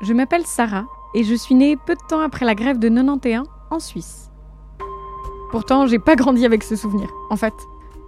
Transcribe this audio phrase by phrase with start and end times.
[0.00, 3.46] Je m'appelle Sarah et je suis née peu de temps après la grève de 91
[3.70, 4.30] en Suisse.
[5.50, 7.08] Pourtant, j'ai pas grandi avec ce souvenir.
[7.30, 7.54] En fait,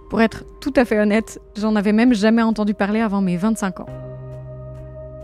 [0.09, 3.79] pour être tout à fait honnête, j'en avais même jamais entendu parler avant mes 25
[3.79, 3.85] ans.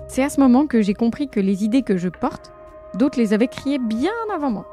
[0.07, 2.54] C'est à ce moment que j'ai compris que les idées que je porte,
[2.95, 4.68] d'autres les avaient criées bien avant moi.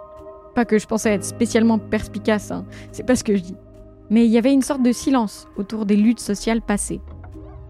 [0.55, 3.57] Pas que je pensais être spécialement perspicace, hein, c'est pas ce que je dis.
[4.11, 7.01] Mais il y avait une sorte de silence autour des luttes sociales passées.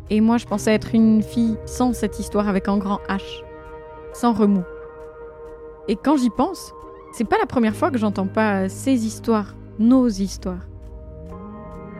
[0.08, 3.22] Et moi, je pensais être une fille sans cette histoire avec un grand H,
[4.12, 4.64] sans remous.
[5.88, 6.72] Et quand j'y pense,
[7.12, 10.66] c'est pas la première fois que j'entends pas ces histoires, nos histoires.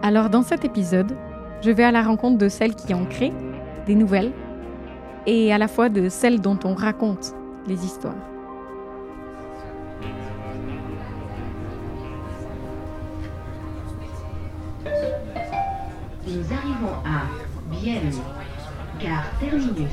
[0.03, 1.17] Alors dans cet épisode,
[1.63, 3.33] je vais à la rencontre de celles qui ont créé
[3.87, 4.33] des nouvelles
[5.27, 7.35] et à la fois de celles dont on raconte
[7.67, 8.15] les histoires.
[16.27, 17.27] Nous arrivons à
[17.73, 18.13] Vienne,
[19.01, 19.91] gare terminus.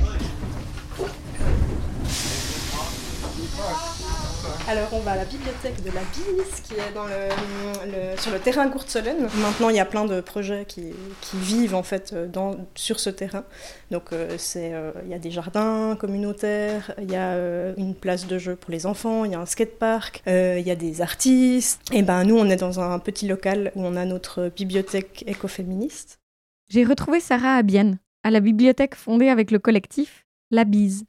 [4.68, 9.28] Alors on va à la bibliothèque de la BIS qui est sur le terrain Courte-Solène.
[9.36, 10.92] Maintenant il y a plein de projets qui,
[11.34, 13.44] vivent en fait dans, sur ce terrain.
[13.90, 18.26] Donc euh, euh, il y a des jardins communautaires, il y a euh, une place
[18.26, 21.80] de jeu pour les enfants, il y a un skatepark, il y a des artistes.
[21.92, 26.20] Et ben nous on est dans un petit local où on a notre bibliothèque écoféministe.
[26.68, 31.04] J'ai retrouvé Sarah à Bienne, à la bibliothèque fondée avec le collectif La Bise.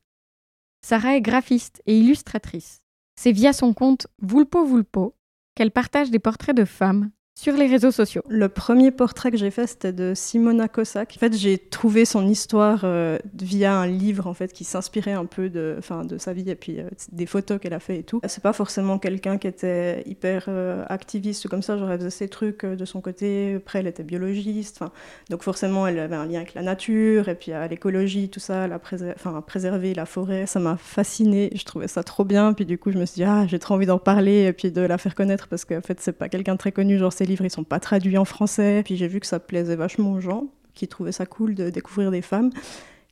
[0.82, 2.82] Sarah est graphiste et illustratrice.
[3.16, 5.16] C'est via son compte Vulpo Vulpo
[5.56, 8.22] qu'elle partage des portraits de femmes sur les réseaux sociaux.
[8.28, 11.14] Le premier portrait que j'ai fait, c'était de Simona Cossack.
[11.16, 15.26] En fait, j'ai trouvé son histoire euh, via un livre en fait qui s'inspirait un
[15.26, 18.04] peu de, enfin, de sa vie et puis euh, des photos qu'elle a fait et
[18.04, 18.20] tout.
[18.28, 21.78] C'est pas forcément quelqu'un qui était hyper euh, activiste comme ça.
[21.78, 23.56] J'aurais faisait ses trucs de son côté.
[23.56, 24.82] Après, elle était biologiste.
[25.30, 28.68] Donc forcément, elle avait un lien avec la nature et puis à l'écologie, tout ça,
[28.68, 28.82] la
[29.16, 30.46] enfin, préserver la forêt.
[30.46, 31.52] Ça m'a fascinée.
[31.56, 32.52] Je trouvais ça trop bien.
[32.52, 34.74] Puis du coup, je me suis dit ah, j'ai trop envie d'en parler et puis
[34.74, 36.98] de la faire connaître parce qu'en fait, c'est pas quelqu'un très connu.
[36.98, 38.82] Genre, livres, ils sont pas traduits en français.
[38.84, 42.12] Puis j'ai vu que ça plaisait vachement aux gens, qui trouvaient ça cool de découvrir
[42.12, 42.52] des femmes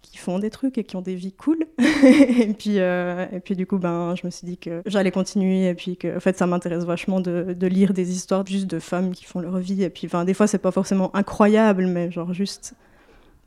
[0.02, 1.66] qui font des trucs et qui ont des vies cool.
[1.80, 5.68] et, puis, euh, et puis du coup, ben, je me suis dit que j'allais continuer
[5.68, 8.80] et puis que en fait, ça m'intéresse vachement de, de, lire des histoires juste de
[8.80, 9.84] femmes qui font leur vie.
[9.84, 12.74] Et puis, enfin, des fois, c'est pas forcément incroyable, mais genre juste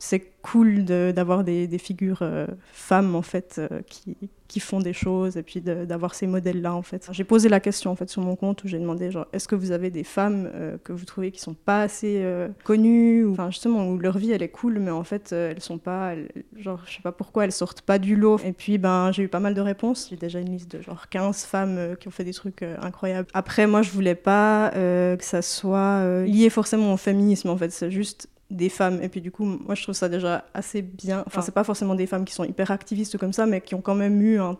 [0.00, 4.16] c'est cool d'avoir des, des, figures euh, femmes en fait euh, qui,
[4.48, 7.06] qui, font des choses et puis d'avoir ces modèles là en fait.
[7.12, 9.54] J'ai posé la question en fait sur mon compte où j'ai demandé genre est-ce que
[9.54, 12.26] vous avez des femmes euh, que vous trouvez qui sont pas assez
[12.64, 15.76] connues ou enfin justement où leur vie elle est cool mais en fait elles sont
[15.76, 16.14] pas
[16.56, 19.28] genre je sais pas pourquoi elles sortent pas du lot et puis ben j'ai eu
[19.28, 20.06] pas mal de réponses.
[20.08, 23.28] J'ai déjà une liste de genre 15 femmes qui ont fait des trucs incroyables.
[23.34, 27.90] Après moi je voulais pas que ça soit lié forcément au féminisme en fait, c'est
[27.90, 29.00] juste des femmes.
[29.02, 31.22] Et puis du coup, moi je trouve ça déjà assez bien.
[31.26, 33.80] Enfin, c'est pas forcément des femmes qui sont hyper activistes comme ça, mais qui ont
[33.80, 34.56] quand même eu un,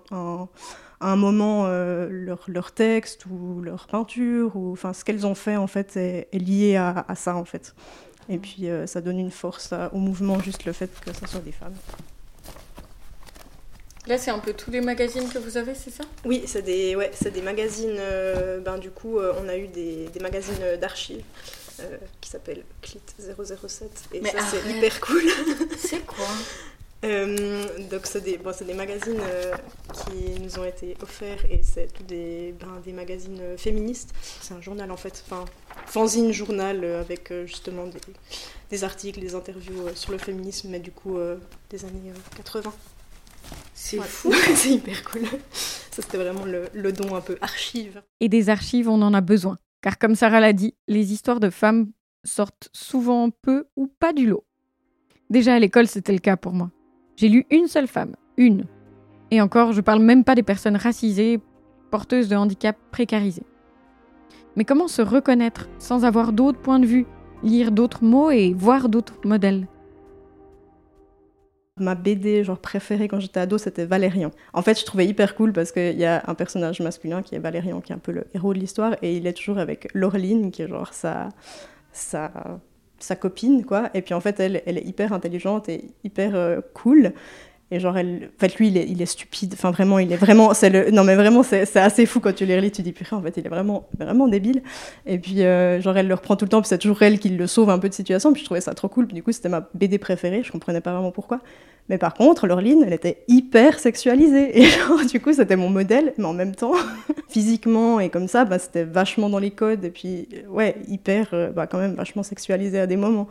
[1.00, 5.56] un, moment euh, leur, leur, texte ou leur peinture, ou enfin ce qu'elles ont fait
[5.56, 7.74] en fait est, lié à, à, ça en fait.
[8.28, 11.40] Et puis euh, ça donne une force au mouvement, juste le fait que ce soit
[11.40, 11.74] des femmes.
[14.06, 16.04] Là, c'est un peu tous les magazines que vous avez, c'est ça?
[16.24, 17.96] Oui, c'est des, ouais, des magazines.
[17.98, 21.22] Euh, ben, du coup, on a eu des, des magazines d'archives.
[21.82, 24.08] Euh, qui s'appelle Clit 007.
[24.12, 25.22] Et ça, c'est hyper cool.
[25.78, 26.26] c'est quoi
[27.04, 29.54] euh, donc c'est des, bon, des magazines euh,
[30.04, 34.12] qui nous ont été offerts et c'est tous des, ben, des magazines féministes.
[34.40, 35.46] C'est un journal en fait, enfin
[35.86, 38.00] fanzine journal avec justement des,
[38.68, 41.16] des, articles, des interviews sur le féminisme, mais du coup
[41.70, 42.70] des années 80.
[43.72, 45.24] C'est fou, c'est hyper cool.
[45.52, 48.02] Ça c'était vraiment le, le don un peu archive.
[48.20, 49.56] Et des archives, on en a besoin.
[49.82, 51.90] Car comme Sarah l'a dit, les histoires de femmes
[52.24, 54.44] sortent souvent peu ou pas du lot.
[55.30, 56.70] Déjà à l'école, c'était le cas pour moi.
[57.16, 58.64] J'ai lu une seule femme, une.
[59.30, 61.40] Et encore, je parle même pas des personnes racisées,
[61.90, 63.46] porteuses de handicap précarisés.
[64.56, 67.06] Mais comment se reconnaître sans avoir d'autres points de vue,
[67.42, 69.66] lire d'autres mots et voir d'autres modèles?
[71.80, 74.30] Ma BD genre préférée quand j'étais ado, c'était Valérian.
[74.52, 77.38] En fait, je trouvais hyper cool parce qu'il y a un personnage masculin qui est
[77.38, 80.50] Valérian, qui est un peu le héros de l'histoire, et il est toujours avec Laureline,
[80.50, 81.30] qui est genre sa,
[81.92, 82.30] sa,
[83.18, 83.90] copine, quoi.
[83.94, 87.12] Et puis en fait, elle, elle est hyper intelligente et hyper euh, cool.
[87.72, 88.30] Et genre, elle...
[88.36, 89.54] en fait, lui, il est, stupide.
[89.54, 90.54] Enfin, vraiment, il est vraiment.
[90.54, 90.90] C'est le...
[90.90, 92.72] Non, mais vraiment, c'est assez fou quand tu les relis.
[92.72, 94.62] Tu dis, putain, en fait, il est vraiment, vraiment débile.
[95.06, 96.60] Et puis, euh, genre, elle le reprend tout le temps.
[96.60, 98.32] Puis c'est toujours elle qui le sauve un peu de situation.
[98.32, 99.06] Puis je trouvais ça trop cool.
[99.06, 100.42] Puis du coup, c'était ma BD préférée.
[100.42, 101.40] Je comprenais pas vraiment pourquoi.
[101.88, 104.58] Mais par contre, Laureline, elle était hyper sexualisée.
[104.60, 106.12] Et genre, du coup, c'était mon modèle.
[106.18, 106.74] Mais en même temps,
[107.28, 109.84] physiquement et comme ça, bah, c'était vachement dans les codes.
[109.84, 113.28] Et puis, ouais, hyper, euh, bah, quand même, vachement sexualisée à des moments.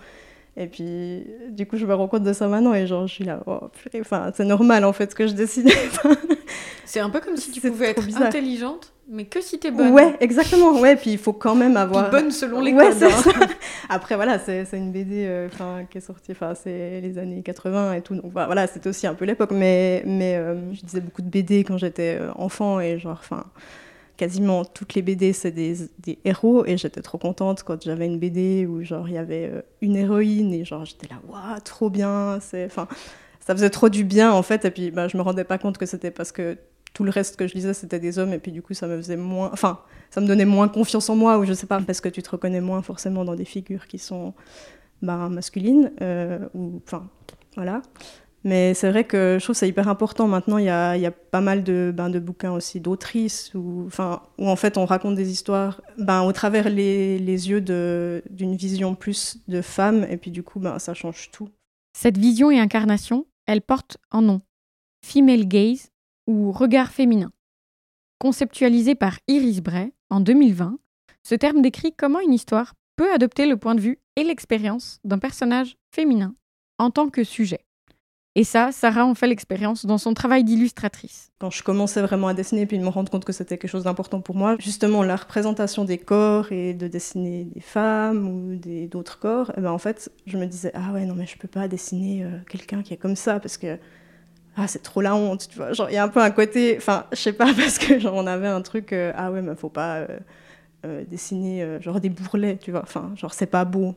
[0.59, 3.23] Et puis, du coup, je me rends compte de ça maintenant et genre, je suis
[3.23, 5.71] là, oh, purée, enfin, c'est normal en fait ce que je décide.
[6.85, 8.23] C'est un peu comme si tu pouvais être bizarre.
[8.23, 9.91] intelligente, mais que si t'es bonne.
[9.91, 10.79] ouais, exactement.
[10.81, 12.09] Ouais, puis il faut quand même Puis avoir.
[12.09, 13.47] bonne selon les Ouais, codes, hein.
[13.89, 15.47] Après, voilà, c'est une BD euh,
[15.89, 18.15] qui est sortie, enfin, c'est les années 80 et tout.
[18.15, 19.51] Donc voilà, voilà, c'était aussi un peu l'époque.
[19.51, 23.45] Mais, mais euh, je disais beaucoup de BD quand j'étais euh, enfant et genre, enfin,
[24.19, 25.89] quasiment toutes les BD, c'est des,
[26.25, 26.65] héros.
[26.65, 29.95] Et j'étais trop contente quand j'avais une BD où genre, il y avait euh, une
[29.95, 32.37] héroïne et genre, j'étais là, waouh, trop bien.
[32.65, 32.87] Enfin,
[33.39, 34.65] ça faisait trop du bien en fait.
[34.65, 36.57] Et puis, bah, je me rendais pas compte que c'était parce que
[36.93, 38.33] tout le reste que je lisais, c'était des hommes.
[38.33, 39.49] Et puis, du coup, ça me faisait moins.
[39.53, 39.79] Enfin,
[40.09, 42.29] ça me donnait moins confiance en moi, ou je sais pas, parce que tu te
[42.29, 44.33] reconnais moins forcément dans des figures qui sont
[45.01, 47.07] bah, masculines, euh, ou enfin,
[47.55, 47.81] voilà.
[48.43, 50.27] Mais c'est vrai que je trouve que c'est hyper important.
[50.27, 53.89] Maintenant, il y a, y pas mal de, ben, de bouquins aussi d'autrices, où,
[54.37, 59.61] en fait on raconte des histoires ben, au travers les, yeux d'une vision plus de
[59.61, 61.49] femme, et puis du coup, ben, ça change tout.
[61.93, 64.41] Cette vision et incarnation, elle porte un nom
[65.05, 65.89] Female Gaze
[66.27, 67.31] ou regard féminin.
[68.19, 70.77] Conceptualisé par Iris Bray en 2020,
[71.23, 75.19] ce terme décrit comment une histoire peut adopter le point de vue et l'expérience d'un
[75.19, 76.35] personnage féminin
[76.77, 77.65] en tant que sujet.
[78.39, 81.33] Et ça, Sarah en fait l'expérience dans son travail d'illustratrice.
[81.39, 83.83] quand je commençais vraiment à dessiner puis de me rendre compte que c'était quelque chose
[83.83, 88.55] d'important pour moi, justement la représentation des corps et de dessiner des femmes ou
[88.87, 91.49] d'autres corps, eh ben en fait je me disais ah ouais non mais je peux
[91.49, 93.77] pas dessiner euh, quelqu'un qui est comme ça parce que
[94.55, 95.73] ah c'est trop la honte tu vois.
[95.73, 98.15] Genre il y a un peu un côté enfin je sais pas parce que genre
[98.15, 100.07] on avait un truc euh, ah ouais mais faut pas euh,
[100.85, 102.83] euh, dessiner euh, genre des bourrelets tu vois.
[102.83, 103.95] Enfin genre c'est pas beau.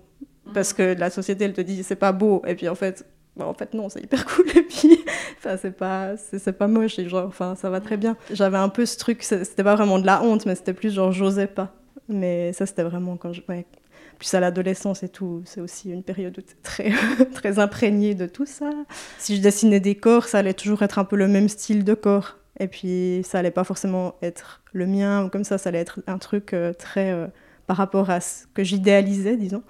[0.53, 2.43] Parce que la société elle te dit c'est pas beau.
[2.44, 3.06] Et puis en fait
[3.37, 4.49] bah, en fait non c'est hyper cool.
[4.56, 4.99] Et puis
[5.38, 7.00] enfin c'est pas c'est pas moche.
[7.00, 8.17] Genre enfin ça va très bien.
[8.31, 11.12] J'avais un peu ce truc c'était pas vraiment de la honte mais c'était plus genre
[11.12, 11.75] j'osais pas.
[12.08, 13.67] Mais ça c'était vraiment quand je ouais.
[14.19, 16.93] Plus à l'adolescence et tout c'est aussi une période où très
[17.34, 18.70] très imprégnée de tout ça.
[19.19, 21.94] Si je dessinais des corps ça allait toujours être un peu le même style de
[21.94, 22.37] corps.
[22.61, 26.00] Et puis ça allait pas forcément être le mien ou comme ça ça allait être
[26.06, 27.26] un truc euh, très euh,
[27.67, 29.62] par rapport à ce que j'idéalisais disons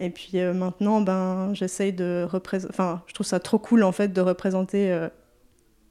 [0.00, 2.72] et puis euh, maintenant, ben, j'essaye de représenter.
[2.72, 5.08] Enfin, je trouve ça trop cool en fait de représenter euh,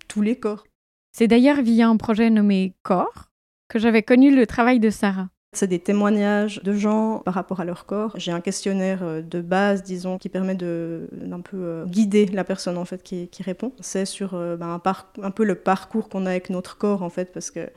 [0.08, 0.64] tous les corps.
[1.12, 3.30] C'est d'ailleurs via un projet nommé Corps
[3.70, 5.28] que j'avais connu le travail de Sarah.
[5.54, 8.14] C'est des témoignages de gens par rapport à leur corps.
[8.16, 12.44] J'ai un questionnaire euh, de base, disons, qui permet de d'un peu euh, guider la
[12.44, 13.74] personne en fait qui, qui répond.
[13.82, 17.10] C'est sur ben, un, par- un peu le parcours qu'on a avec notre corps en
[17.10, 17.70] fait, parce que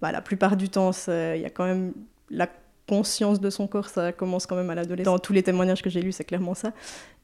[0.00, 1.92] bah, la plupart du temps, il y a quand même
[2.30, 2.48] la
[2.88, 5.12] conscience de son corps, ça commence quand même à l'adolescence.
[5.12, 6.72] Dans tous les témoignages que j'ai lus, c'est clairement ça.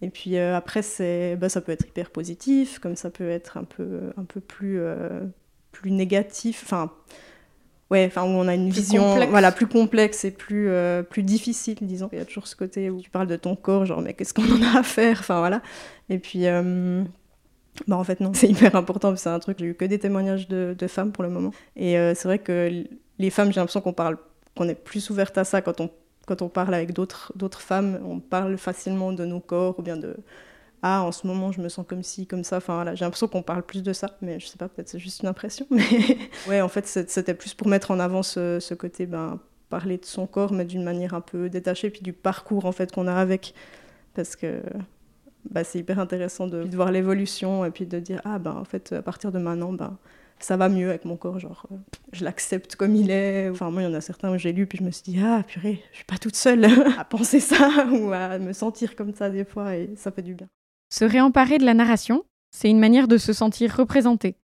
[0.00, 3.56] Et puis euh, après, c'est, bah, ça peut être hyper positif, comme ça peut être
[3.56, 5.22] un peu, un peu plus, euh,
[5.70, 6.62] plus négatif.
[6.64, 6.90] Enfin,
[7.90, 9.30] ouais, enfin où on a une Plus vision, complexe.
[9.30, 12.08] voilà, plus complexe et plus, euh, plus difficile, disons.
[12.12, 14.34] Il y a toujours ce côté où tu parles de ton corps, genre mais qu'est-ce
[14.34, 15.62] qu'on en a à faire, enfin voilà.
[16.08, 16.46] Et puis.
[17.86, 19.84] bah en fait non, c'est hyper important, parce que c'est un truc, j'ai eu que
[19.84, 21.52] des témoignages de, de femmes pour le moment.
[21.76, 22.84] Et euh, c'est vrai que
[23.18, 24.18] les femmes, j'ai l'impression qu'on parle,
[24.56, 25.90] qu'on est plus ouverte à ça quand on,
[26.26, 30.16] quand on parle avec d'autres femmes, on parle facilement de nos corps ou bien de
[30.82, 33.28] ah en ce moment je me sens comme ci, comme ça, enfin voilà, j'ai l'impression
[33.28, 35.86] qu'on parle plus de ça, mais je sais pas, peut-être c'est juste une impression, mais
[36.48, 39.38] ouais en fait c'était plus pour mettre en avant ce, côté, ben
[39.68, 42.92] parler de son corps, mais d'une manière un peu détachée, puis du parcours en fait
[42.92, 43.54] qu'on a avec,
[44.14, 44.60] parce que
[45.50, 48.64] bah, c'est hyper intéressant de, de voir l'évolution et puis de dire ah ben en
[48.64, 49.96] fait à partir de maintenant ben
[50.44, 51.76] ça va mieux avec mon corps genre euh,
[52.12, 54.66] je l'accepte comme il est enfin moi il y en a certains où j'ai lu
[54.66, 56.64] puis je me suis dit ah purée je suis pas toute seule
[56.98, 60.34] à penser ça ou à me sentir comme ça des fois et ça fait du
[60.34, 60.48] bien
[60.90, 64.36] Se réemparer de la narration, c'est une manière de se sentir représentée,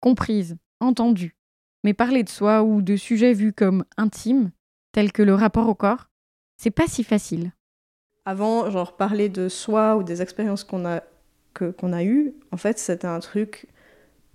[0.00, 1.36] comprise, entendue.
[1.82, 4.50] Mais parler de soi ou de sujets vus comme intimes,
[4.92, 6.08] tels que le rapport au corps,
[6.56, 7.52] c'est pas si facile.
[8.24, 11.02] avant genre parler de soi ou des expériences qu'on a
[11.52, 13.68] que qu'on a eues en fait c'était un truc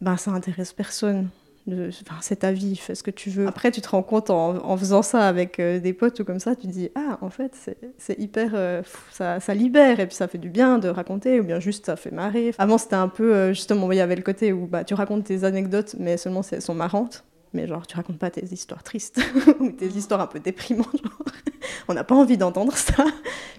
[0.01, 1.29] ben ça intéresse personne
[1.67, 3.45] de- enfin, c'est ta vie, fais ce que tu veux.
[3.47, 6.39] Après, tu te rends compte en, en faisant ça avec euh, des potes ou comme
[6.39, 7.53] ça, tu te dis ah en fait
[7.97, 11.43] c'est hyper euh, ça, ça libère et puis ça fait du bien de raconter ou
[11.43, 12.53] bien juste ça fait marrer.
[12.57, 15.25] Avant c'était un peu euh, justement il y avait le côté où bah tu racontes
[15.25, 17.23] tes anecdotes mais seulement si elles sont marrantes.
[17.51, 19.19] Mais genre, tu racontes pas tes histoires tristes
[19.59, 20.85] ou tes histoires un peu déprimantes.
[21.03, 21.23] Genre.
[21.88, 23.05] On n'a pas envie d'entendre ça.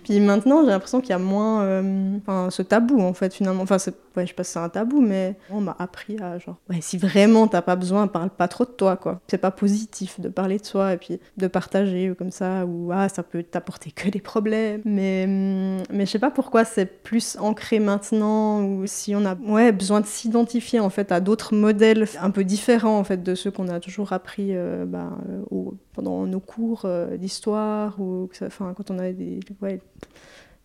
[0.04, 3.62] Puis maintenant, j'ai l'impression qu'il y a moins euh, enfin, ce tabou, en fait, finalement.
[3.62, 3.76] Enfin,
[4.16, 7.46] ouais, je sais c'est un tabou, mais on m'a appris à, genre, ouais, si vraiment
[7.46, 9.20] t'as pas besoin, parle pas trop de toi, quoi.
[9.28, 12.90] C'est pas positif de parler de soi et puis de partager ou comme ça, ou
[12.92, 14.80] ah, ça peut t'apporter que des problèmes.
[14.84, 19.34] Mais, hum, mais je sais pas pourquoi c'est plus ancré maintenant, ou si on a
[19.34, 23.34] ouais, besoin de s'identifier, en fait, à d'autres modèles un peu différents, en fait, de
[23.34, 28.30] ceux qu'on a toujours appris euh, bah, euh, au- pendant nos cours euh, d'histoire, ou
[28.42, 29.40] enfin, quand on avait des.
[29.60, 29.80] Ouais,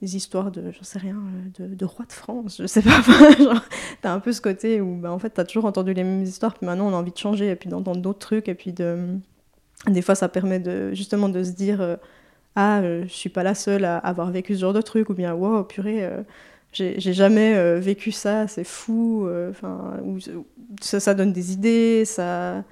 [0.01, 1.17] des histoires de, j'en sais rien,
[1.59, 3.01] euh, de, rois de France, je sais pas.
[4.01, 6.53] t'as un peu ce côté où, bah, en fait, t'as toujours entendu les mêmes histoires,
[6.53, 9.17] puis maintenant on a envie de changer, et puis d'entendre d'autres trucs, et puis de.
[9.87, 11.95] Des fois, ça permet de, justement de se dire euh,
[12.55, 15.13] Ah, euh, je suis pas la seule à avoir vécu ce genre de truc, ou
[15.13, 16.09] bien Wow, purée,
[16.71, 19.29] j'ai jamais vécu ça, c'est fou.
[19.49, 19.97] Enfin,
[20.81, 22.63] ça, ça donne des idées, ça.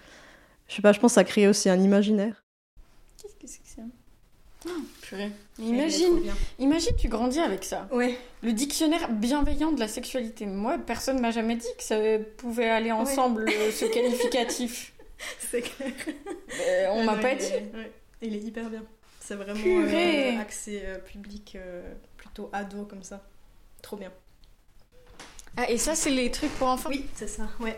[0.68, 2.43] Je sais pas, je pense que ça crée aussi un imaginaire.
[3.44, 3.82] Qu'est-ce que c'est
[4.66, 4.70] Oh,
[5.02, 5.30] purée.
[5.60, 6.22] Imagine,
[6.58, 7.90] imagine tu grandis avec ça.
[7.92, 8.18] Ouais.
[8.42, 10.46] Le dictionnaire bienveillant de la sexualité.
[10.46, 11.98] Moi, personne m'a jamais dit que ça
[12.38, 14.94] pouvait aller ensemble, euh, ce qualificatif.
[15.52, 15.92] C'est clair.
[16.66, 17.52] Euh, on m'a pas dit.
[18.22, 18.86] Il est hyper bien.
[19.20, 21.58] C'est vraiment euh, accès euh, public,
[22.16, 23.22] plutôt ado comme ça.
[23.82, 24.14] Trop bien.
[25.58, 27.78] Ah, et ça, c'est les trucs pour enfants Oui, c'est ça, ouais.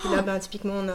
[0.00, 0.94] Puis là, ben, typiquement, on a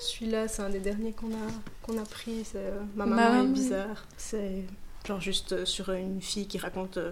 [0.00, 1.46] celui-là, c'est un des derniers qu'on a,
[1.82, 2.44] qu'on a pris.
[2.44, 3.44] C'est euh, Ma maman Maman.
[3.44, 4.04] est bizarre.
[4.16, 4.64] C'est
[5.06, 7.10] genre juste euh, sur une fille qui raconte euh,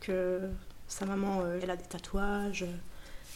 [0.00, 0.40] que
[0.88, 2.64] sa maman, euh, elle a des tatouages,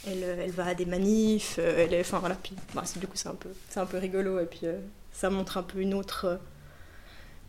[0.07, 2.01] elle, elle va à des manifs, euh, elle est.
[2.01, 4.47] Enfin voilà, puis bah, c'est- du coup, c'est un, peu, c'est un peu rigolo et
[4.47, 4.79] puis euh,
[5.13, 6.39] ça montre un peu une autre,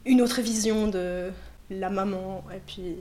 [0.05, 1.31] une autre vision de
[1.69, 2.95] la maman et puis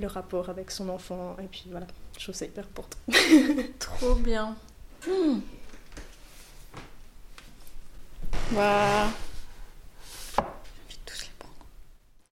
[0.00, 1.36] le rapport avec son enfant.
[1.42, 2.98] Et puis voilà, je trouve ça hyper important.
[3.80, 4.56] Trop bien.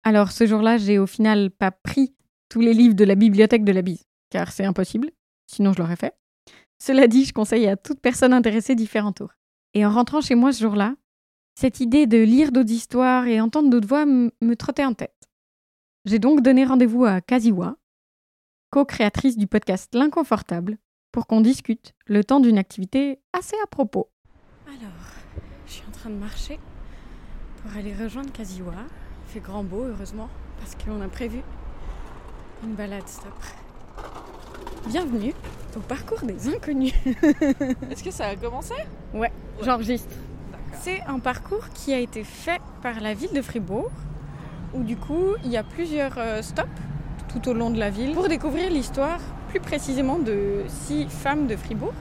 [0.04, 2.14] Alors ce jour-là, j'ai au final pas pris
[2.48, 5.10] tous les livres de la bibliothèque de la bise, car c'est impossible,
[5.46, 6.14] sinon je l'aurais fait.
[6.82, 9.10] Cela dit, je conseille à toute personne intéressée d'y faire.
[9.74, 10.94] Et en rentrant chez moi ce jour-là,
[11.54, 15.28] cette idée de lire d'autres histoires et entendre d'autres voix me trottait en tête.
[16.04, 17.76] J'ai donc donné rendez-vous à Kaziwa,
[18.70, 20.78] co-créatrice du podcast L'Inconfortable,
[21.12, 24.08] pour qu'on discute le temps d'une activité assez à propos.
[24.66, 25.12] Alors,
[25.66, 26.60] je suis en train de marcher
[27.62, 28.72] pour aller rejoindre Kaziwa.
[29.26, 30.28] Il fait grand beau, heureusement,
[30.60, 31.40] parce qu'on a prévu
[32.62, 33.56] une balade après.
[34.86, 35.34] Bienvenue
[35.76, 36.94] au parcours des inconnus.
[37.90, 38.74] Est-ce que ça a commencé?
[39.62, 40.14] J'enregistre.
[40.52, 40.80] D'accord.
[40.80, 43.90] C'est un parcours qui a été fait par la ville de Fribourg,
[44.74, 46.68] où du coup il y a plusieurs euh, stops
[47.28, 51.56] tout au long de la ville pour découvrir l'histoire plus précisément de six femmes de
[51.56, 51.94] Fribourg.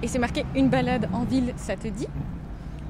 [0.00, 2.08] Et c'est marqué une balade en ville, ça te dit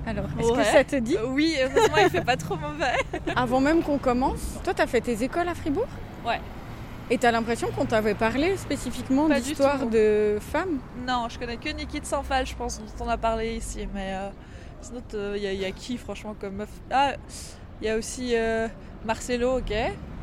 [0.07, 2.93] Alors, est-ce que ça te dit Euh, Oui, heureusement, il fait pas trop mauvais.
[3.37, 5.87] Avant même qu'on commence, toi t'as fait tes écoles à Fribourg
[6.27, 6.41] Ouais.
[7.11, 12.01] Et t'as l'impression qu'on t'avait parlé spécifiquement d'histoire de femmes Non, je connais que Niki
[12.01, 13.87] de Sanfal, je pense, dont on a parlé ici.
[13.95, 14.29] Mais euh,
[14.81, 15.03] sinon,
[15.37, 16.71] il y, a- y a qui, franchement, comme meuf?
[16.91, 17.13] Ah,
[17.81, 18.67] il y a aussi euh,
[19.05, 19.73] Marcelo, ok.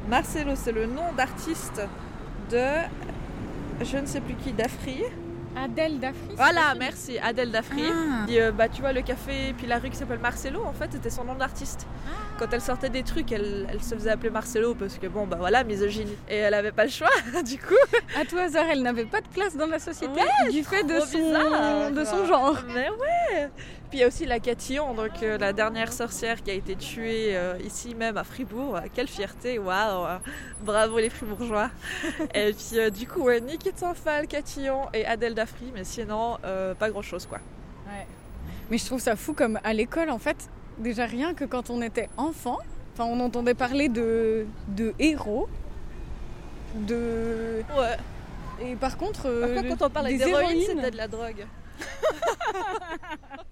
[0.09, 1.81] Marcelo, c'est le nom d'artiste
[2.49, 2.63] de.
[3.83, 5.03] Je ne sais plus qui, d'Afri.
[5.63, 7.83] Adèle Dafri Voilà, merci, Adèle d'Afri.
[7.91, 8.25] Ah.
[8.29, 11.09] Euh, bah, tu vois, le café, puis la rue qui s'appelle Marcelo, en fait, c'était
[11.09, 11.87] son nom d'artiste.
[12.37, 15.37] Quand elle sortait des trucs, elle, elle se faisait appeler Marcelo parce que, bon, bah
[15.39, 16.15] voilà, misogynie.
[16.29, 17.09] Et elle avait pas le choix,
[17.45, 17.73] du coup.
[18.19, 21.17] À tout hasard, elle n'avait pas de place dans la société du fait de son,
[21.17, 21.91] bizarre.
[21.91, 22.57] de son genre.
[22.73, 23.49] Mais ouais
[23.89, 26.75] Puis il y a aussi la Catillon, donc euh, la dernière sorcière qui a été
[26.75, 28.75] tuée euh, ici même à Fribourg.
[28.75, 30.17] Euh, Quelle fierté, waouh euh,
[30.61, 31.71] Bravo les Fribourgeois
[32.35, 33.41] Et puis euh, du coup, ouais,
[33.75, 36.37] Saint-Phal, Catillon et Adèle Dafri, mais sinon,
[36.77, 37.39] pas grand-chose quoi.
[38.69, 40.37] Mais je trouve ça fou comme à l'école, en fait,
[40.77, 42.59] déjà rien que quand on était enfant,
[42.99, 45.49] on entendait parler de, de héros,
[46.75, 47.63] de...
[47.75, 47.97] Ouais.
[48.61, 49.23] Et par contre...
[49.23, 51.47] Par contre, quand on parlait des d'héroïne, c'était de la drogue.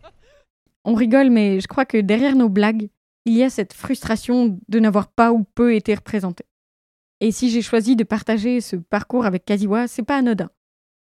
[0.90, 2.90] On rigole, mais je crois que derrière nos blagues,
[3.26, 6.46] il y a cette frustration de n'avoir pas ou peu été représenté.
[7.20, 10.50] Et si j'ai choisi de partager ce parcours avec Kaziwa, c'est pas anodin.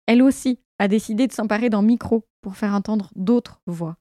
[0.08, 3.98] Elle aussi a décidé de s'emparer d'un micro pour faire entendre d'autres voix.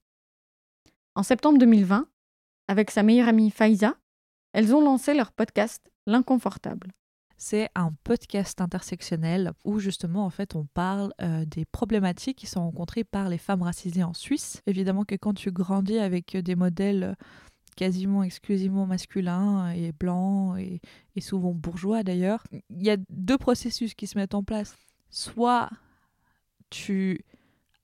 [1.16, 2.06] En septembre 2020,
[2.68, 3.96] avec sa meilleure amie Faiza,
[4.52, 6.92] elles ont lancé leur podcast L'Inconfortable.
[7.46, 12.62] C'est un podcast intersectionnel où justement en fait on parle euh, des problématiques qui sont
[12.62, 14.62] rencontrées par les femmes racisées en Suisse.
[14.66, 17.14] Évidemment que quand tu grandis avec des modèles euh,
[17.76, 20.80] quasiment exclusivement masculins et blancs et,
[21.16, 24.74] et souvent bourgeois d'ailleurs, il y a deux processus qui se mettent en place.
[25.10, 25.68] Soit
[26.70, 27.26] tu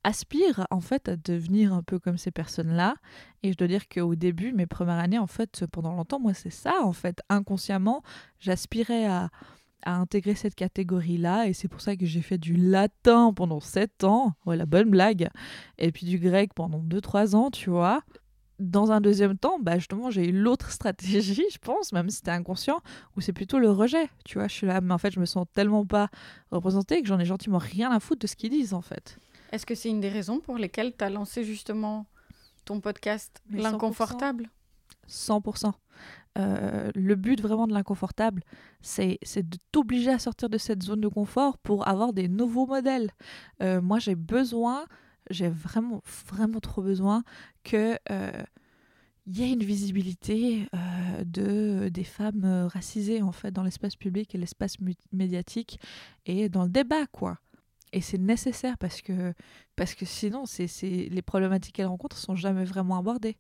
[0.05, 2.95] aspires en fait à devenir un peu comme ces personnes-là
[3.43, 6.51] et je dois dire qu'au début mes premières années en fait pendant longtemps moi c'est
[6.51, 8.03] ça en fait inconsciemment
[8.39, 9.29] j'aspirais à,
[9.83, 14.05] à intégrer cette catégorie-là et c'est pour ça que j'ai fait du latin pendant 7
[14.05, 15.29] ans, ouais la bonne blague,
[15.79, 18.03] et puis du grec pendant 2-3 ans, tu vois.
[18.59, 22.31] Dans un deuxième temps, bah justement, j'ai eu l'autre stratégie, je pense, même si c'était
[22.31, 22.81] inconscient,
[23.17, 24.49] où c'est plutôt le rejet, tu vois.
[24.49, 26.09] Je suis là, mais en fait, je me sens tellement pas
[26.51, 29.19] représentée que j'en ai gentiment rien à foutre de ce qu'ils disent, en fait.
[29.51, 32.07] Est-ce que c'est une des raisons pour lesquelles tu as lancé justement
[32.65, 33.63] ton podcast Mais 100%.
[33.63, 34.51] L'Inconfortable?
[35.09, 35.73] 100%.
[36.39, 38.45] Euh, le but vraiment de l'inconfortable,
[38.81, 43.11] c'est de t'obliger à sortir de cette zone de confort pour avoir des nouveaux modèles.
[43.63, 44.85] Euh, moi, j'ai besoin,
[45.31, 47.25] j'ai vraiment, vraiment trop besoin
[47.65, 48.31] que euh,
[49.27, 50.67] il y ait une visibilité
[51.25, 54.77] de des femmes racisées en fait dans l'espace public et l'espace
[55.13, 55.79] médiatique
[56.27, 57.39] et dans le débat quoi.
[57.93, 59.33] Et c'est nécessaire parce que
[59.77, 60.45] parce que sinon
[60.91, 63.37] les problématiques qu'elles rencontrent sont jamais vraiment abordées.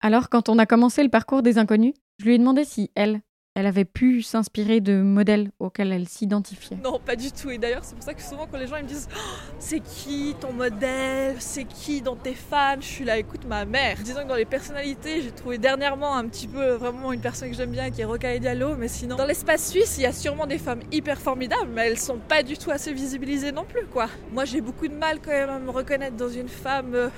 [0.00, 3.20] Alors, quand on a commencé le parcours des inconnus, je lui ai demandé si elle,
[3.58, 6.76] elle avait pu s'inspirer de modèles auxquels elle s'identifiait.
[6.84, 7.50] Non, pas du tout.
[7.50, 9.18] Et d'ailleurs, c'est pour ça que souvent, quand les gens me disent oh,
[9.58, 11.34] C'est qui ton modèle?
[11.40, 12.76] C'est qui dans tes fans?
[12.80, 13.96] Je suis là, écoute ma mère.
[14.04, 17.56] Disons que dans les personnalités, j'ai trouvé dernièrement un petit peu vraiment une personne que
[17.56, 18.76] j'aime bien qui est Rocaille Diallo.
[18.76, 21.98] Mais sinon, dans l'espace suisse, il y a sûrement des femmes hyper formidables, mais elles
[21.98, 24.06] sont pas du tout assez visibilisées non plus, quoi.
[24.30, 27.08] Moi, j'ai beaucoup de mal quand même à me reconnaître dans une femme euh,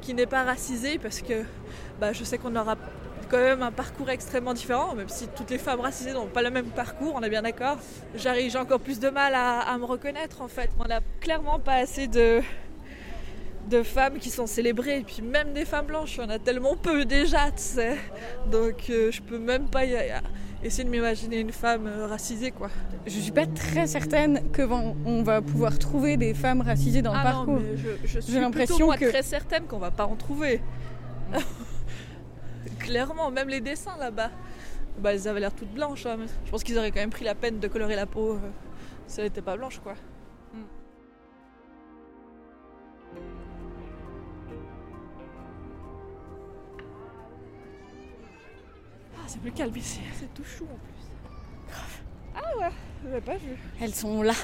[0.00, 1.44] qui n'est pas racisée parce que
[2.00, 2.74] bah, je sais qu'on aura
[3.28, 6.50] quand même un parcours extrêmement différent, même si toutes les femmes racisées n'ont pas le
[6.50, 7.78] même parcours, on est bien d'accord.
[8.14, 10.70] J'arrive, j'ai encore plus de mal à, me reconnaître en fait.
[10.78, 12.40] On n'a clairement pas assez de,
[13.68, 17.04] de femmes qui sont célébrées, et puis même des femmes blanches, on a tellement peu
[17.04, 17.96] déjà, tu sais.
[18.50, 19.84] Donc euh, je peux même pas
[20.62, 22.70] essayer de m'imaginer une femme euh, racisée quoi.
[23.06, 24.62] Je suis pas très certaine que
[25.04, 27.60] on va pouvoir trouver des femmes racisées dans le ah parcours.
[28.04, 29.10] je, suis l'impression que...
[29.10, 30.60] très certaine qu'on va pas en trouver.
[32.86, 34.30] Clairement, même les dessins là-bas,
[34.98, 36.06] bah, elles avaient l'air toutes blanches.
[36.06, 38.50] Hein, je pense qu'ils auraient quand même pris la peine de colorer la peau euh,
[39.08, 39.94] si elle n'était pas blanche, quoi.
[40.54, 40.62] Hmm.
[49.16, 51.76] Ah, c'est plus calme ici, c'est tout chou en plus.
[52.36, 52.70] Ah ouais,
[53.02, 53.56] j'avais pas vu.
[53.80, 54.34] Elles sont là.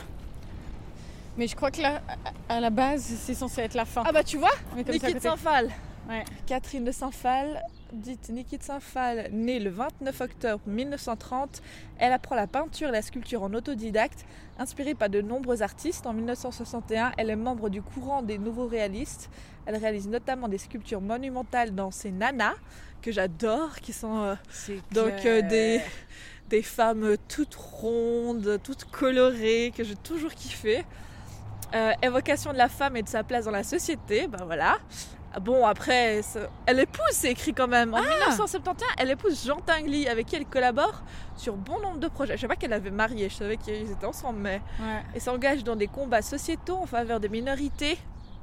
[1.36, 2.02] Mais je crois que là,
[2.48, 4.02] à la base, c'est censé être la fin.
[4.04, 5.70] Ah bah tu vois, Niki de Saint-Phal.
[6.08, 6.24] Ouais.
[6.46, 11.62] Catherine de Saint-Phal, dite Niki de Saint-Phal, née le 29 octobre 1930,
[11.98, 14.24] elle apprend la peinture et la sculpture en autodidacte.
[14.58, 19.30] Inspirée par de nombreux artistes, en 1961, elle est membre du courant des nouveaux réalistes.
[19.66, 22.54] Elle réalise notamment des sculptures monumentales dans ses nanas,
[23.00, 24.34] que j'adore, qui sont euh,
[24.92, 25.80] donc euh, des,
[26.48, 30.84] des femmes toutes rondes, toutes colorées, que j'ai toujours kiffé.
[31.74, 34.78] Euh, évocation de la femme et de sa place dans la société, ben voilà.
[35.34, 36.20] Ah bon, après,
[36.66, 37.94] elle épouse, c'est écrit quand même.
[37.94, 41.02] En 1971, ah elle épouse Jean Tinguely, avec qui elle collabore
[41.36, 42.36] sur bon nombre de projets.
[42.36, 44.60] Je sais pas qu'elle avait marié, je savais qu'ils étaient ensemble, mais.
[45.14, 47.96] Elle s'engage dans des combats sociétaux en faveur des minorités,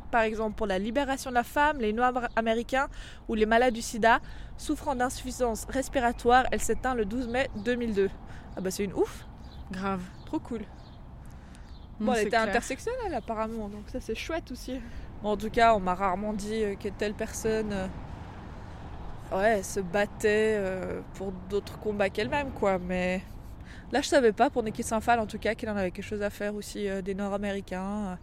[0.09, 2.87] par exemple pour la libération de la femme, les Noirs américains
[3.27, 4.19] ou les malades du sida.
[4.57, 8.09] Souffrant d'insuffisance respiratoire, elle s'éteint le 12 mai 2002.
[8.57, 9.25] Ah bah c'est une ouf.
[9.71, 10.01] Grave.
[10.25, 10.61] Trop cool.
[11.99, 14.81] Bon, elle était intersectionnelle apparemment, donc ça c'est chouette aussi
[15.23, 17.87] en tout cas, on m'a rarement dit euh, que telle personne euh,
[19.37, 22.79] ouais, se battait euh, pour d'autres combats qu'elle-même, quoi.
[22.79, 23.21] Mais
[23.91, 26.21] là, je savais pas pour Nikki Saint-Phal, en tout cas, qu'elle en avait quelque chose
[26.21, 28.17] à faire aussi des Nord-Américains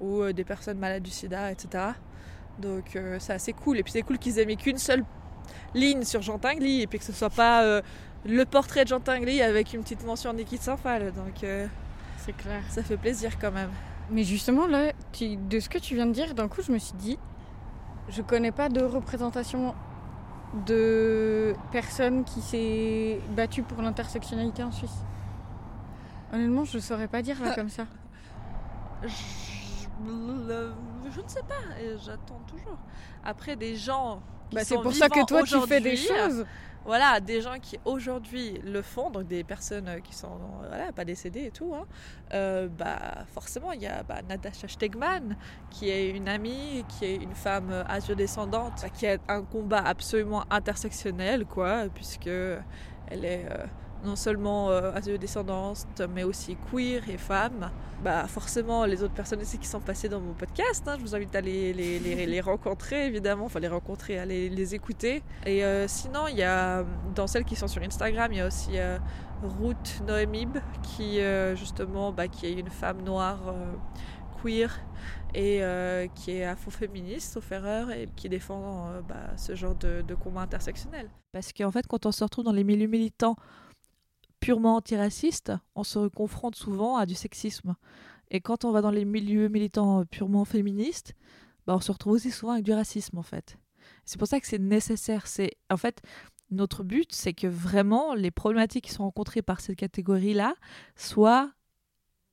[0.00, 1.84] ou des personnes malades du sida, etc.
[2.58, 3.78] Donc, c'est assez cool.
[3.78, 5.04] Et puis, c'est cool qu'ils aient mis qu'une seule
[5.74, 7.80] ligne sur Jean Tinguely et puis que ce soit pas
[8.24, 11.12] le portrait de Jean Tinguely avec une petite mention Nikki Saint-Phal.
[11.12, 11.44] Donc,
[12.18, 12.62] c'est clair.
[12.68, 13.70] Ça fait plaisir quand même.
[14.12, 16.94] Mais justement, là, de ce que tu viens de dire, d'un coup, je me suis
[16.94, 17.18] dit,
[18.08, 19.74] je connais pas de représentation
[20.66, 25.04] de personnes qui s'est battue pour l'intersectionnalité en Suisse.
[26.32, 27.86] Honnêtement, je saurais pas dire là comme ça.
[29.02, 29.08] Je,
[30.06, 31.62] ne sais pas,
[32.04, 32.78] j'attends toujours.
[33.24, 34.22] Après, des gens.
[34.52, 36.44] Bah, c'est pour ça que toi, tu fais des choses.
[36.84, 40.36] voilà, des gens qui aujourd'hui le font, donc des personnes euh, qui sont
[40.68, 41.86] voilà, pas décédées et tout, hein,
[42.34, 45.36] euh, bah, forcément, il y a bah, Natasha Stegman,
[45.70, 50.44] qui est une amie, qui est une femme euh, asio-descendante, qui a un combat absolument
[50.50, 53.46] intersectionnel, quoi, puisque elle est
[54.04, 57.70] non seulement euh, descendance mais aussi queer et femme.
[58.02, 61.14] Bah forcément, les autres personnes aussi qui sont passées dans mon podcast, hein, je vous
[61.14, 65.22] invite à les, les, les, rencontrer évidemment, enfin les rencontrer, à les, les écouter.
[65.46, 66.84] Et euh, sinon, il y a
[67.14, 68.98] dans celles qui sont sur Instagram, il y a aussi euh,
[69.60, 73.54] Ruth Noemib qui euh, justement, bah, qui est une femme noire
[74.42, 74.80] queer
[75.32, 75.62] et
[76.16, 81.08] qui est afro-féministe, sauf erreur, et qui défend bah, ce genre de, de combat intersectionnel.
[81.32, 83.36] Parce qu'en fait, quand on se retrouve dans les milieux militants
[84.42, 87.76] purement antiraciste, on se confronte souvent à du sexisme.
[88.30, 91.14] Et quand on va dans les milieux militants purement féministes,
[91.64, 93.56] bah on se retrouve aussi souvent avec du racisme en fait.
[94.04, 95.28] C'est pour ça que c'est nécessaire.
[95.28, 96.02] C'est en fait
[96.50, 100.54] notre but, c'est que vraiment les problématiques qui sont rencontrées par cette catégorie-là
[100.96, 101.52] soient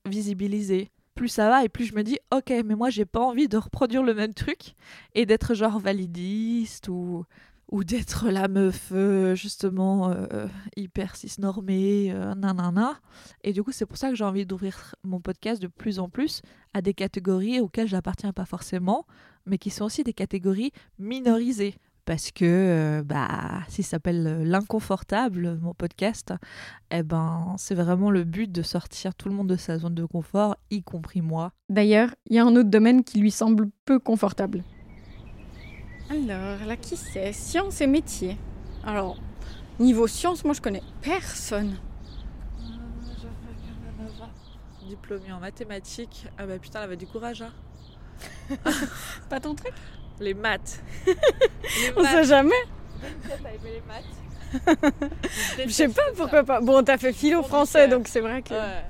[0.08, 0.90] visibilisées.
[1.14, 3.58] Plus ça va et plus je me dis ok, mais moi j'ai pas envie de
[3.58, 4.74] reproduire le même truc
[5.14, 7.26] et d'être genre validiste ou
[7.72, 13.00] ou d'être la meuf euh, justement euh, hyper cisnormée, euh, nanana.
[13.44, 16.10] Et du coup, c'est pour ça que j'ai envie d'ouvrir mon podcast de plus en
[16.10, 16.42] plus
[16.74, 19.06] à des catégories auxquelles j'appartiens pas forcément,
[19.46, 21.76] mais qui sont aussi des catégories minorisées.
[22.06, 23.28] Parce que, euh, bah,
[23.68, 26.34] s'il s'appelle L'inconfortable, mon podcast,
[26.90, 30.06] eh ben, c'est vraiment le but de sortir tout le monde de sa zone de
[30.06, 31.52] confort, y compris moi.
[31.70, 34.64] D'ailleurs, il y a un autre domaine qui lui semble peu confortable.
[36.10, 37.32] Alors, là, qui c'est?
[37.34, 38.38] Sciences et métiers.
[38.84, 39.18] Alors,
[39.80, 41.78] niveau sciences, moi, je connais personne.
[44.88, 46.26] Diplômée en mathématiques.
[46.38, 47.54] Ah bah putain, elle avait du courage, hein.
[49.30, 49.74] Pas ton truc?
[50.20, 50.84] Les maths.
[51.06, 51.14] les
[51.96, 52.56] On sait jamais.
[53.64, 56.60] Les maths Je sais pas pourquoi pas.
[56.60, 58.54] Bon, t'as fait philo français, donc c'est vrai que.
[58.54, 58.86] Ouais.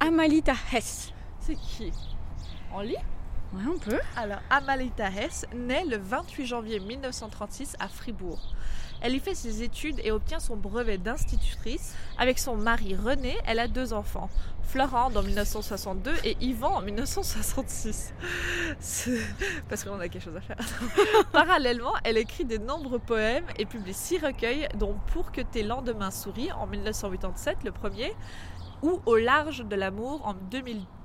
[0.00, 1.12] Amalita Hess.
[1.40, 1.92] C'est qui?
[2.74, 2.96] On lit?
[3.54, 3.98] Ouais, on peut.
[4.16, 8.40] Alors, Amalita Hess naît le 28 janvier 1936 à Fribourg.
[9.00, 11.94] Elle y fait ses études et obtient son brevet d'institutrice.
[12.18, 14.28] Avec son mari René, elle a deux enfants,
[14.64, 18.12] Florent en 1962 et Yvan en 1966.
[18.80, 19.20] C'est-
[19.68, 20.56] Parce qu'on a quelque chose à faire.
[21.32, 26.10] Parallèlement, elle écrit de nombreux poèmes et publie six recueils, dont Pour que tes lendemains
[26.10, 28.12] sourient en 1987, le premier,
[28.82, 30.34] ou Au large de l'amour en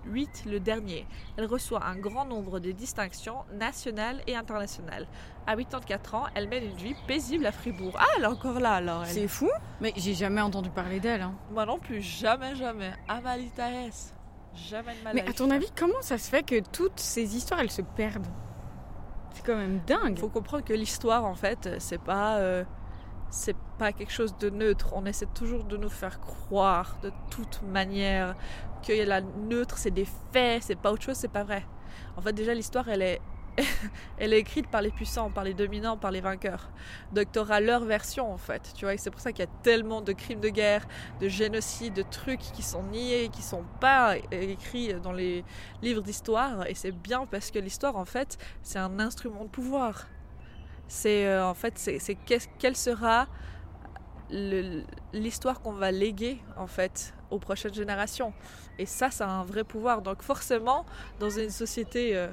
[0.06, 1.06] 2008, le dernier.
[1.38, 5.08] Elle reçoit un grand nombre de distinctions nationales et internationales.
[5.48, 7.94] À 84 ans, elle mène une vie paisible à Fribourg.
[7.98, 9.04] Ah, elle est encore là alors.
[9.04, 9.10] elle.
[9.10, 9.50] C'est fou.
[9.82, 11.22] Mais j'ai jamais entendu parler d'elle.
[11.22, 11.36] hein.
[11.52, 12.92] Moi non plus, jamais, jamais.
[13.08, 14.14] Amalita S.
[14.56, 17.60] Jamais de ma Mais à ton avis, comment ça se fait que toutes ces histoires,
[17.60, 18.28] elles se perdent?
[19.32, 20.14] C'est quand même dingue.
[20.16, 22.64] Il faut comprendre que l'histoire, en fait, c'est pas, euh,
[23.34, 24.94] c'est pas quelque chose de neutre.
[24.94, 28.36] On essaie toujours de nous faire croire, de toute manière,
[28.88, 31.66] que la neutre, c'est des faits, c'est pas autre chose, c'est pas vrai.
[32.16, 33.22] En fait, déjà, l'histoire, elle est,
[34.20, 36.70] elle est écrite par les puissants, par les dominants, par les vainqueurs.
[37.12, 38.72] Donc, t'auras leur version, en fait.
[38.76, 40.86] Tu vois, c'est pour ça qu'il y a tellement de crimes de guerre,
[41.20, 45.44] de génocides, de trucs qui sont niés, qui sont pas écrits dans les
[45.82, 46.68] livres d'histoire.
[46.68, 50.06] Et c'est bien parce que l'histoire, en fait, c'est un instrument de pouvoir.
[50.94, 52.18] C'est euh, en fait, c'est
[52.60, 53.28] quelle sera
[55.12, 58.32] l'histoire qu'on va léguer en fait aux prochaines générations.
[58.78, 60.04] Et ça, ça a un vrai pouvoir.
[60.04, 60.86] Donc forcément,
[61.20, 62.28] dans une société, euh,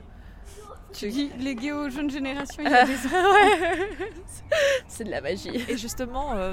[0.92, 2.92] Tu dis légué aux jeunes générations, il y a des
[4.88, 5.57] c'est de la magie.
[5.68, 6.53] Et justement, euh,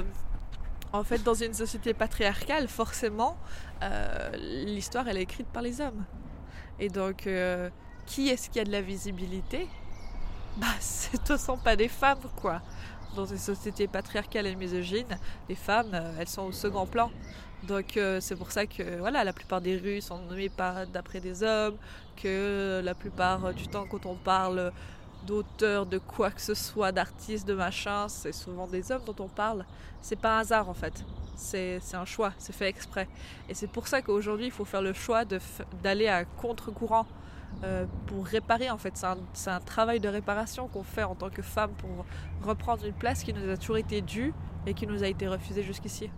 [0.94, 3.36] en fait, dans une société patriarcale, forcément,
[3.82, 4.30] euh,
[4.64, 6.06] l'histoire, elle est écrite par les hommes.
[6.80, 7.68] Et donc, euh,
[8.06, 9.68] qui est-ce qui a de la visibilité?
[10.60, 10.66] Bah,
[11.12, 12.60] toute façon pas des femmes, quoi.
[13.14, 15.18] Dans une société patriarcale et misogyne,
[15.48, 17.10] les femmes, euh, elles sont au second plan.
[17.62, 21.20] Donc euh, c'est pour ça que voilà, la plupart des rues sont nommées pas d'après
[21.20, 21.76] des hommes,
[22.16, 24.72] que la plupart du temps quand on parle
[25.26, 29.28] d'auteurs, de quoi que ce soit, d'artistes, de machin, c'est souvent des hommes dont on
[29.28, 29.64] parle.
[30.00, 31.04] C'est pas un hasard en fait.
[31.36, 33.08] C'est un choix, c'est fait exprès.
[33.48, 35.24] Et c'est pour ça qu'aujourd'hui il faut faire le choix
[35.82, 37.06] d'aller à contre-courant
[37.64, 38.96] euh, pour réparer en fait.
[38.96, 42.06] C'est un, c'est un travail de réparation qu'on fait en tant que femme pour
[42.42, 44.32] reprendre une place qui nous a toujours été due
[44.66, 46.10] et qui nous a été refusée jusqu'ici.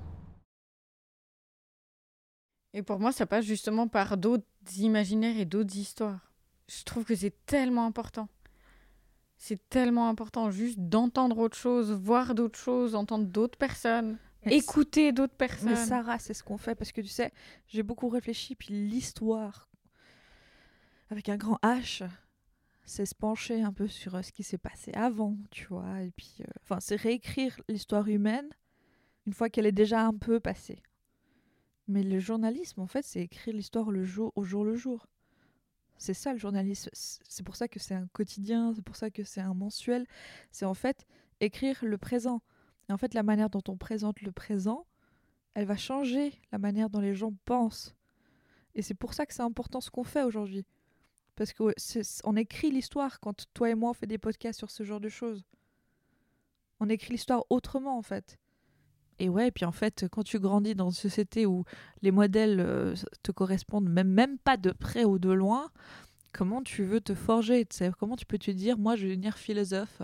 [2.72, 4.44] Et pour moi, ça passe justement par d'autres
[4.76, 6.32] imaginaires et d'autres histoires.
[6.68, 8.28] Je trouve que c'est tellement important.
[9.38, 15.12] C'est tellement important juste d'entendre autre chose, voir d'autres choses, entendre d'autres personnes, Mais écouter
[15.12, 15.70] d'autres personnes.
[15.70, 17.32] Mais Sarah, c'est ce qu'on fait parce que tu sais,
[17.66, 19.69] j'ai beaucoup réfléchi, puis l'histoire,
[21.10, 22.08] avec un grand H,
[22.84, 26.10] c'est se pencher un peu sur euh, ce qui s'est passé avant, tu vois, et
[26.12, 28.48] puis, euh, enfin, c'est réécrire l'histoire humaine
[29.26, 30.82] une fois qu'elle est déjà un peu passée.
[31.88, 35.06] Mais le journalisme, en fait, c'est écrire l'histoire le jour au jour le jour.
[35.98, 36.88] C'est ça le journalisme.
[36.92, 40.06] C'est pour ça que c'est un quotidien, c'est pour ça que c'est un mensuel.
[40.50, 41.04] C'est en fait
[41.40, 42.42] écrire le présent.
[42.88, 44.86] Et en fait, la manière dont on présente le présent,
[45.54, 47.94] elle va changer la manière dont les gens pensent.
[48.74, 50.64] Et c'est pour ça que c'est important ce qu'on fait aujourd'hui.
[51.36, 55.00] Parce qu'on écrit l'histoire quand toi et moi on fait des podcasts sur ce genre
[55.00, 55.44] de choses.
[56.80, 58.38] On écrit l'histoire autrement en fait.
[59.18, 61.64] Et ouais, et puis en fait, quand tu grandis dans une société où
[62.00, 65.70] les modèles euh, te correspondent même, pas de près ou de loin,
[66.32, 67.66] comment tu veux te forger?
[67.98, 70.00] Comment tu peux te dire, moi je vais devenir philosophe,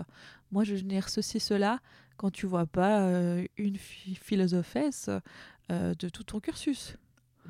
[0.51, 1.79] moi je vais devenir ceci, cela,
[2.17, 5.09] quand tu vois pas euh, une phi- philosophesse
[5.71, 6.95] euh, de tout ton cursus?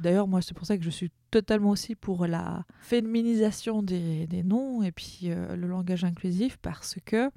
[0.02, 4.84] D'ailleurs, moi, c'est pour ça que je suis totalement aussi pour la féminisation des, noms
[4.84, 7.30] et puis euh, le langage inclusif parce que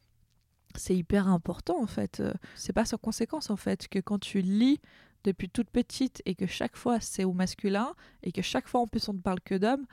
[0.76, 2.20] c'est hyper important en fait.
[2.20, 4.80] Euh, C'est pas sans conséquence en fait que quand tu lis
[5.24, 8.86] depuis toute petite et que chaque fois c'est au masculin et que chaque fois en
[8.86, 9.86] plus on ne parle que d'hommes,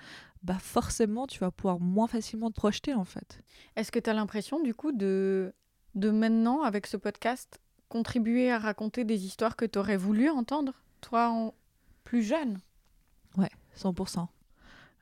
[0.43, 3.41] bah forcément tu vas pouvoir moins facilement te projeter en fait.
[3.75, 5.53] Est-ce que tu as l'impression du coup de
[5.97, 10.73] de maintenant, avec ce podcast, contribuer à raconter des histoires que tu aurais voulu entendre,
[11.01, 11.53] toi, en
[12.07, 12.59] plus jeune
[13.37, 14.27] Ouais, 100%.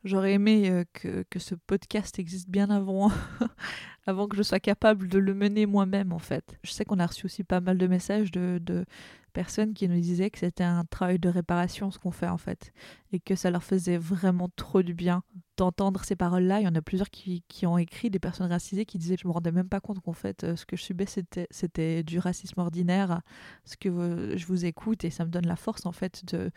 [0.05, 3.11] J'aurais aimé euh, que, que, ce podcast existe bien avant,
[4.07, 6.57] avant que je sois capable de le mener moi-même, en fait.
[6.63, 8.85] Je sais qu'on a reçu aussi pas mal de messages de, de
[9.33, 12.71] personnes qui nous disaient que c'était un travail de réparation, ce qu'on fait, en fait.
[13.11, 15.21] Et que ça leur faisait vraiment trop du bien
[15.57, 16.61] d'entendre ces paroles-là.
[16.61, 19.27] Il y en a plusieurs qui, qui, ont écrit, des personnes racisées, qui disaient Je
[19.27, 22.17] me rendais même pas compte qu'en fait, euh, ce que je subais, c'était, c'était du
[22.17, 23.21] racisme ordinaire.
[23.65, 26.51] Ce que euh, je vous écoute et ça me donne la force, en fait, de,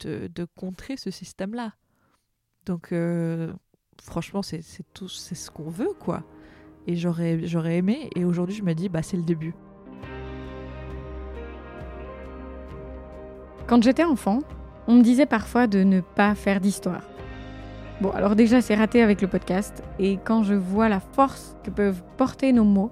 [0.00, 1.74] de, de contrer ce système-là.
[2.66, 3.52] Donc, euh,
[4.02, 4.62] franchement, c'est
[4.94, 6.22] tout, c'est ce qu'on veut, quoi.
[6.86, 8.10] Et j'aurais, j'aurais aimé.
[8.16, 9.54] Et aujourd'hui, je me dis, bah, c'est le début.
[13.66, 14.40] Quand j'étais enfant,
[14.88, 17.02] on me disait parfois de ne pas faire d'histoire.
[18.00, 19.82] Bon, alors déjà, c'est raté avec le podcast.
[19.98, 22.90] Et quand je vois la force que peuvent porter nos mots,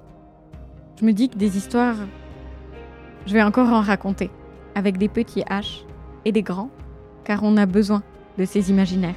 [1.01, 1.97] je me dis que des histoires,
[3.27, 4.31] je vais encore en raconter.
[4.75, 5.85] Avec des petits H
[6.25, 6.71] et des grands,
[7.29, 8.03] car on a besoin
[8.39, 9.15] de ces imaginaires.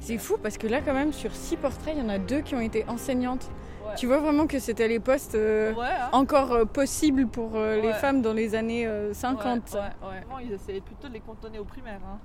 [0.00, 2.40] C'est fou parce que là, quand même, sur six portraits, il y en a deux
[2.40, 3.48] qui ont été enseignantes.
[3.86, 3.94] Ouais.
[3.96, 6.08] Tu vois vraiment que c'était les postes euh, Ouais, hein.
[6.12, 9.44] encore euh, possibles pour euh, les femmes dans les années euh, 50.
[9.44, 10.20] Ouais, ouais, ouais.
[10.20, 12.00] Vraiment, ils essayaient plutôt de les cantonner aux primaires.
[12.06, 12.18] Hein.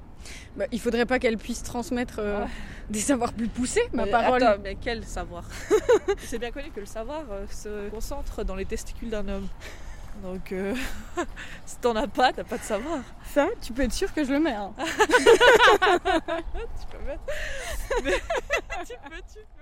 [0.57, 2.47] Bah, il faudrait pas qu'elles puissent transmettre euh, Ouais.
[2.89, 4.43] des savoirs plus poussés, ma Mais parole.
[4.43, 5.43] Attends, mais quel savoir?
[6.17, 9.47] C'est bien connu que le savoir euh, se concentre dans les testicules d'un homme.
[10.21, 10.75] Donc, euh,
[11.65, 12.99] si t'en as pas, t'as pas de savoir.
[13.33, 14.53] Ça, tu peux être sûr que je le mets.
[14.53, 14.73] hein.
[14.77, 14.85] Tu
[16.91, 17.21] peux mettre.
[18.03, 18.11] Mais-
[18.85, 19.58] tu peux, tu peux.